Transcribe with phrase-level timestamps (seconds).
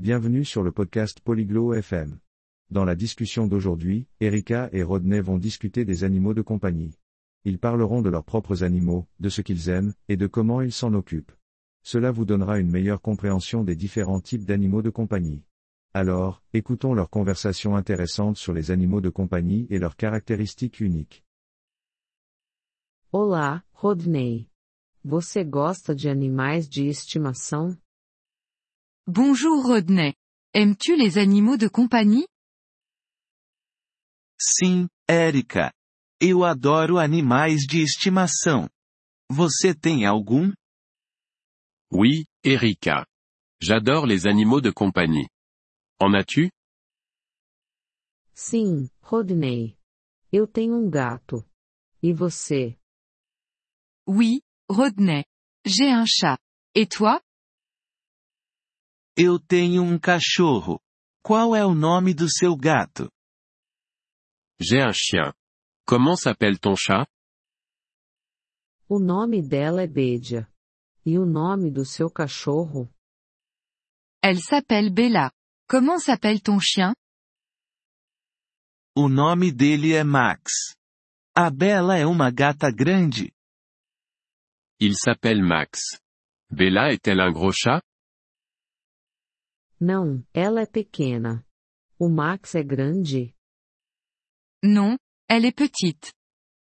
[0.00, 2.20] Bienvenue sur le podcast Polyglot FM.
[2.70, 6.94] Dans la discussion d'aujourd'hui, Erika et Rodney vont discuter des animaux de compagnie.
[7.44, 10.94] Ils parleront de leurs propres animaux, de ce qu'ils aiment, et de comment ils s'en
[10.94, 11.32] occupent.
[11.82, 15.42] Cela vous donnera une meilleure compréhension des différents types d'animaux de compagnie.
[15.92, 21.26] Alors, écoutons leur conversation intéressante sur les animaux de compagnie et leurs caractéristiques uniques.
[23.12, 24.48] Olá, Rodney.
[25.04, 27.76] Você gosta de animais de estimação?
[29.12, 30.14] Bonjour Rodney.
[30.54, 32.28] Aimes-tu les animaux de compagnie?
[34.38, 35.72] Sim, Érica.
[36.20, 38.68] Eu adoro animais de estimação.
[39.28, 40.52] Você tem algum?
[41.92, 43.04] Oui, Erika.
[43.60, 45.28] J'adore les animaux de compagnie.
[46.00, 46.48] En as-tu?
[48.32, 49.76] Sim, Rodney.
[50.30, 51.44] Eu tenho um gato.
[52.00, 52.78] E você?
[54.06, 54.40] Oui,
[54.70, 55.24] Rodney.
[55.66, 56.38] J'ai un chat.
[56.76, 57.20] Et toi?
[59.22, 60.80] Eu tenho um cachorro.
[61.22, 63.12] Qual é o nome do seu gato?
[64.58, 65.34] J'ai un chien.
[65.86, 67.06] Comment s'appelle ton chat
[68.88, 70.50] O nome dela é Bédia.
[71.04, 72.88] E o nome do seu cachorro?
[74.24, 75.30] Elle s'appelle Bella.
[75.68, 76.94] Comment s'appelle ton chien
[78.96, 80.74] O nome dele é Max.
[81.36, 83.30] A Bela é uma gata grande.
[84.80, 86.00] Il s'appelle Max.
[86.50, 87.82] Bella est-elle un gros chat
[89.80, 91.42] Não, ela é pequena.
[91.98, 93.34] O Max é grande?
[94.62, 96.12] Non, elle est petite.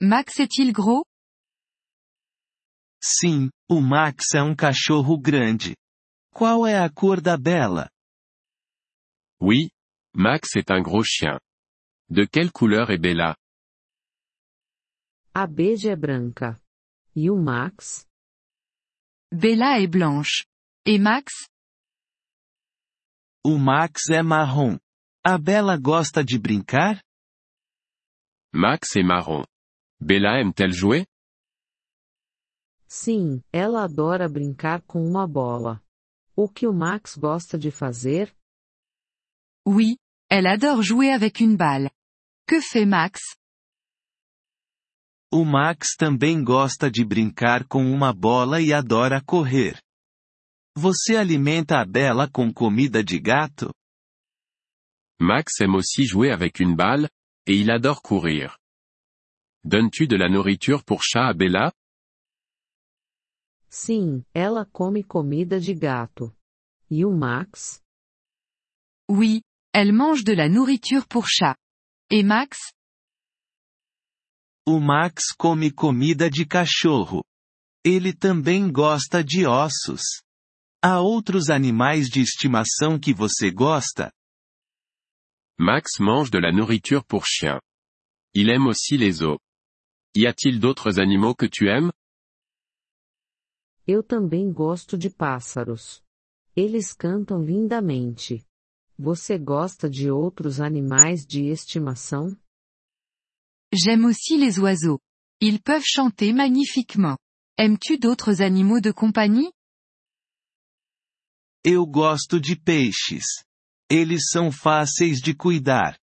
[0.00, 1.04] Max est-il gros
[3.04, 5.76] Sim, o Max é um cachorro grande.
[6.32, 7.90] Qual é a cor da Bela?
[9.40, 9.70] Oui.
[10.14, 11.38] Max est un gros chien.
[12.08, 13.36] De quelle couleur est Bella
[15.34, 16.58] A Bédia é branca.
[17.14, 18.06] E o Max?
[19.30, 20.46] Bella est blanche.
[20.86, 21.51] Et Max
[23.44, 24.78] O Max é marrom.
[25.24, 27.02] A Bela gosta de brincar?
[28.54, 29.44] Max est marron.
[30.00, 31.06] Bella aime-t-elle jouer
[32.86, 35.82] Sim, ela adora brincar com uma bola.
[36.36, 38.32] O que o Max gosta de fazer?
[39.66, 39.96] Oui,
[40.30, 41.90] elle adore jouer avec une balle.
[42.46, 43.20] Que fait Max
[45.32, 49.82] O Max também gosta de brincar com uma bola e adora correr.
[50.76, 53.74] Você alimenta a Bela com comida de gato?
[55.20, 57.10] Max aime aussi jouer avec une balle,
[57.46, 58.56] et il adore courir.
[59.64, 61.72] Donnes-tu de la nourriture pour chat à Bella
[63.68, 66.34] Sim, ela come comida de gato.
[66.90, 67.82] E o Max?
[69.10, 69.42] Oui,
[69.74, 71.56] elle mange de la nourriture pour chat.
[72.10, 72.72] Et Max
[74.66, 77.22] O Max come comida de cachorro.
[77.84, 80.22] Ele também gosta de ossos.
[80.84, 84.12] Há outros animais de estimação que você gosta?
[85.56, 87.60] Max mange de la nourriture pour chien.
[88.34, 89.38] Il aime aussi les os.
[90.16, 91.92] Y a-t-il d'autres animaux que tu aimes?
[93.86, 96.02] Eu também gosto de pássaros.
[96.56, 98.44] Eles cantam lindamente.
[98.98, 102.36] Você gosta de outros animais de estimação?
[103.72, 104.98] J'aime aussi les oiseaux.
[105.40, 107.16] Ils peuvent chanter magnifiquement.
[107.56, 109.52] Aimes-tu d'autres animaux de compagnie?
[111.64, 113.24] Eu gosto de peixes.
[113.88, 115.96] Eles são fáceis de cuidar.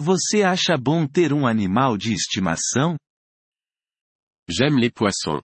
[0.00, 2.96] Você acha bom ter um animal de estimação?
[4.48, 5.42] J'aime les poissons.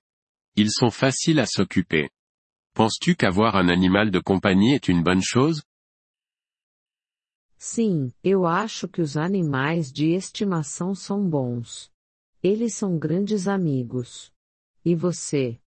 [0.57, 2.09] Ils sont faciles à s'occuper.
[2.73, 5.61] Penses-tu qu'avoir un animal de compagnie est une bonne chose
[7.59, 11.91] Sim, eu acho que os animais de estimação são bons.
[12.41, 14.33] Eles são grandes amigos.
[14.85, 15.61] E você?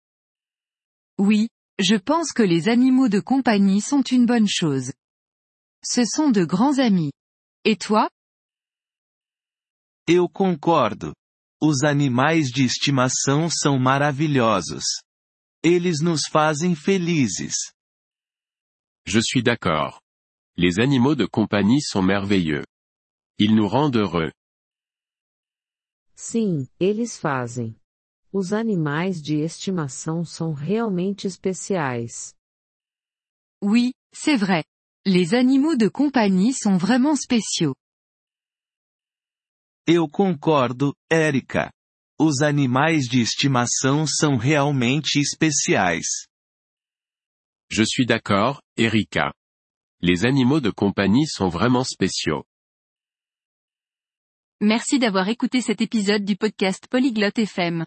[1.18, 1.48] Oui,
[1.78, 4.92] je pense que les animaux de compagnie sont une bonne chose.
[5.84, 7.12] Ce sont de grands amis.
[7.64, 8.10] Et toi?
[10.08, 11.14] Eu concordo.
[11.60, 14.84] Os animais de estimação são maravilhosos.
[15.62, 17.72] Eles nos fazem felizes.
[19.06, 20.00] Je suis d'accord.
[20.56, 22.64] Les animaux de compagnie sont merveilleux.
[23.38, 24.32] Ils nous rendent heureux.
[26.16, 27.76] Sim, eles fazem.
[28.32, 32.34] Os animais de estimação são realmente especiais.
[33.62, 34.64] Oui, c'est vrai.
[35.06, 37.74] Les animaux de compagnie sont vraiment spéciaux.
[39.86, 41.72] Eu concordo, Érica.
[42.20, 46.26] Os animais de estimação são realmente especiais.
[47.70, 49.32] Je suis d'accord, Erika.
[50.02, 52.44] Les animaux de compagnie sont vraiment spéciaux.
[54.60, 57.86] Merci d'avoir écouté cet épisode du podcast Polyglotte FM.